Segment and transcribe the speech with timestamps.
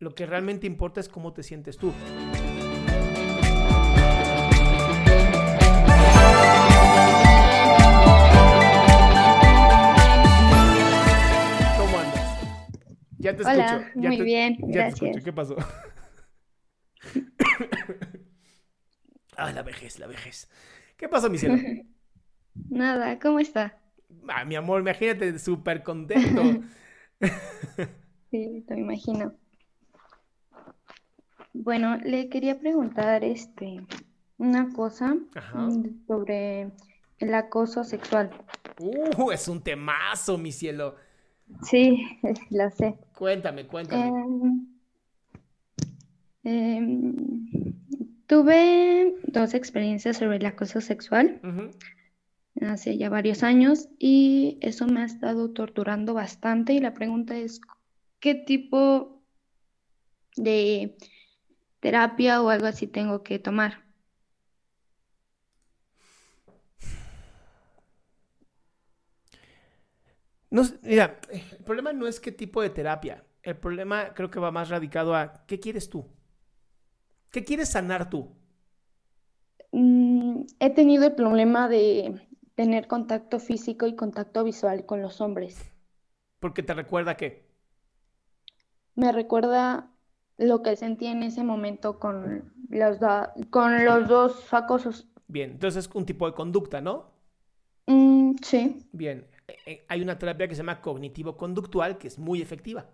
[0.00, 1.92] Lo que realmente importa es cómo te sientes tú.
[11.78, 12.38] ¿Cómo andas?
[13.18, 14.00] Ya te Hola, escucho.
[14.00, 15.02] ya muy te- bien, ya te gracias.
[15.02, 15.24] escucho.
[15.24, 15.56] ¿Qué pasó?
[19.36, 20.48] ah, la vejez, la vejez.
[20.96, 21.56] ¿Qué pasó, mi cielo?
[22.70, 23.78] Nada, ¿cómo está?
[24.28, 26.42] Ah, mi amor, imagínate, súper contento.
[28.30, 29.32] Sí, te imagino.
[31.52, 33.82] Bueno, le quería preguntar este
[34.38, 35.58] una cosa Ajá.
[35.58, 36.70] mm, sobre
[37.18, 38.30] el acoso sexual.
[38.80, 40.94] Uh, es un temazo, mi cielo.
[41.62, 42.06] Sí,
[42.50, 42.96] lo sé.
[43.16, 44.08] Cuéntame, cuéntame.
[44.08, 44.66] Em,
[46.44, 47.16] em,
[48.26, 51.40] tuve dos experiencias sobre el acoso sexual
[52.66, 57.60] hace ya varios años y eso me ha estado torturando bastante y la pregunta es,
[58.20, 59.22] ¿qué tipo
[60.36, 60.96] de
[61.88, 63.72] terapia o algo así tengo que tomar?
[70.50, 73.24] No mira, el problema no es qué tipo de terapia.
[73.42, 76.06] El problema creo que va más radicado a qué quieres tú.
[77.30, 78.36] ¿Qué quieres sanar tú?
[79.72, 82.20] Mm, he tenido el problema de
[82.54, 85.72] tener contacto físico y contacto visual con los hombres.
[86.38, 87.48] Porque te recuerda que.
[88.94, 89.90] Me recuerda
[90.38, 95.06] lo que sentí en ese momento con los, da- con los dos acosos.
[95.28, 97.12] Bien, entonces es un tipo de conducta, ¿no?
[97.88, 98.62] Mm, sí.
[98.92, 102.86] Bien, eh, eh, hay una terapia que se llama cognitivo-conductual que es muy efectiva.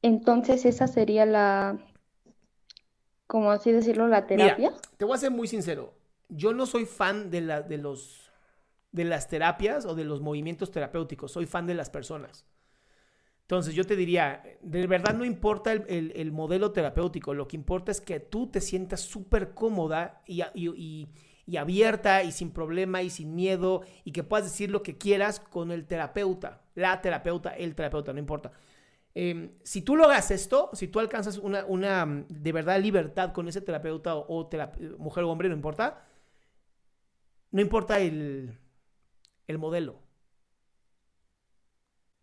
[0.00, 1.78] Entonces esa sería la,
[3.28, 4.72] como así decirlo, la Mira, terapia.
[4.96, 5.94] te voy a ser muy sincero.
[6.28, 8.30] Yo no soy fan de, la, de, los,
[8.92, 11.32] de las terapias o de los movimientos terapéuticos.
[11.32, 12.46] Soy fan de las personas.
[13.46, 17.32] Entonces yo te diría, de verdad no importa el, el- el modelo terapéutico.
[17.34, 20.42] Lo que importa es que tú te sientas súper cómoda y,
[21.56, 25.70] abierta y sin problema y sin miedo y que puedas decir lo que quieras con
[25.70, 26.62] el terapeuta.
[26.74, 28.52] La terapeuta, el terapeuta, no importa.
[29.14, 33.60] Eh, si tú logras esto, si tú alcanzas una, mm, de verdad libertad con ese
[33.62, 34.50] terapeuta o,
[34.98, 36.04] mujer o hombre, no importa,
[37.52, 40.05] no importa el modelo.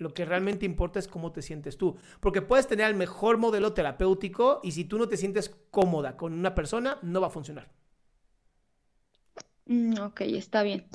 [0.04, 1.96] Lo que realmente importa es cómo te sientes tú.
[2.20, 6.34] Porque puedes tener el mejor modelo terapéutico y si tú no te sientes cómoda con
[6.34, 7.72] una persona, no va a funcionar.
[9.66, 10.86] Mm, ok, está bien.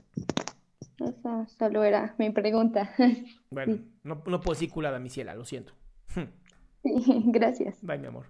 [0.99, 2.95] Esa solo era mi pregunta.
[3.51, 5.73] Bueno, no, no puedo decir culada, mi ciela, lo siento.
[6.85, 7.79] Gracias.
[7.83, 8.27] Bye, mi amor.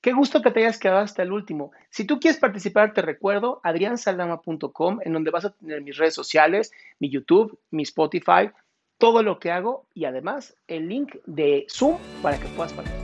[0.00, 1.72] Qué gusto que te hayas quedado hasta el último.
[1.88, 6.72] Si tú quieres participar, te recuerdo adriansaldama.com, en donde vas a tener mis redes sociales,
[7.00, 8.50] mi YouTube, mi Spotify,
[9.04, 13.03] todo lo que hago y además el link de Zoom para que puedas participar.